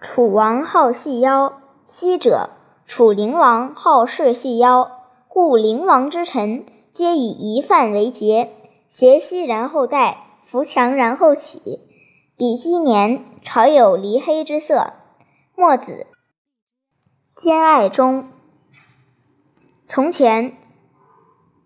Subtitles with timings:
[0.00, 2.48] 楚王好细腰，昔者
[2.86, 4.90] 楚灵王好事细腰，
[5.28, 8.50] 故灵王之臣皆以一饭为节，
[8.88, 11.80] 挟息然后待，扶墙然后起。
[12.38, 14.94] 比昔年，朝有离黑之色。
[15.54, 16.06] 墨子，
[17.36, 18.30] 兼爱中。
[19.86, 20.56] 从前，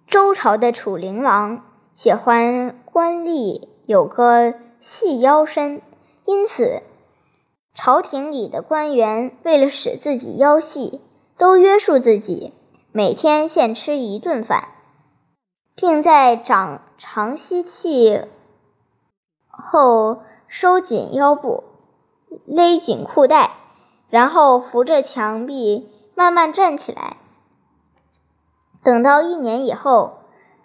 [0.08, 1.62] 周朝的楚灵王
[1.92, 5.80] 喜欢官吏有个细腰身，
[6.24, 6.82] 因此。
[7.74, 11.00] 朝廷里的官员为了使自己腰细，
[11.36, 12.52] 都约束自己，
[12.92, 14.68] 每天限吃一顿饭，
[15.74, 18.22] 并在长长吸气
[19.48, 21.64] 后收紧腰部，
[22.46, 23.50] 勒紧裤带，
[24.08, 27.16] 然后扶着墙壁慢慢站起来。
[28.84, 30.18] 等到一年以后，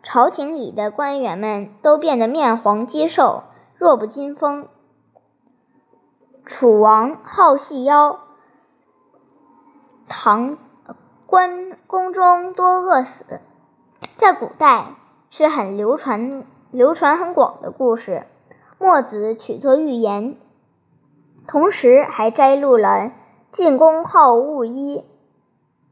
[0.04, 3.44] 朝廷里的官员们都变得面黄肌瘦，
[3.78, 4.68] 弱不禁风。
[6.50, 8.22] 楚王好细腰，
[10.08, 10.58] 唐
[11.28, 13.40] 关宫中多饿死，
[14.18, 14.96] 在古代
[15.30, 18.26] 是很流传、流传很广的故事。
[18.80, 20.38] 墨子取作寓言，
[21.48, 23.12] 同时还摘录了
[23.52, 25.06] 晋公好巫医、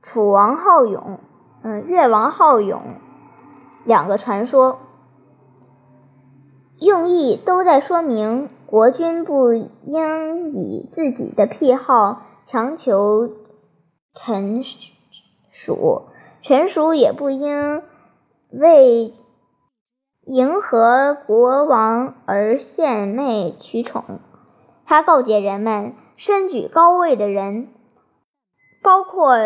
[0.02, 1.19] 楚王好勇、
[1.61, 2.81] 嗯，越王好勇
[3.83, 4.80] 两个传说，
[6.80, 8.49] 用意都在说明。
[8.67, 13.29] 国君不应以自己的癖好强求
[14.13, 14.61] 臣
[15.51, 16.07] 属，
[16.41, 17.81] 臣属也不应
[18.51, 19.13] 为
[20.25, 24.19] 迎合国王而献媚取宠。
[24.85, 27.69] 他告诫人们，身居高位的人，
[28.83, 29.37] 包括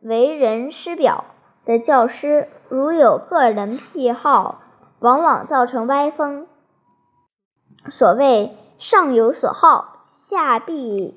[0.00, 1.24] 为人师表
[1.64, 4.60] 的教师，如有个人癖好，
[5.00, 6.46] 往往造成歪风。
[7.90, 8.56] 所谓。
[8.80, 11.14] 上有所好，下必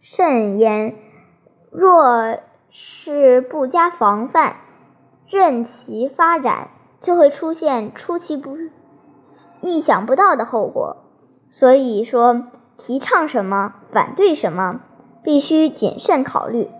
[0.00, 0.94] 甚焉。
[1.72, 2.38] 若
[2.70, 4.58] 是不加防范，
[5.28, 6.68] 任其发展，
[7.00, 8.56] 就会出现出其不
[9.60, 10.98] 意想不到的后果。
[11.50, 12.44] 所以说，
[12.78, 14.82] 提倡什么，反对什么，
[15.24, 16.70] 必须谨慎考虑。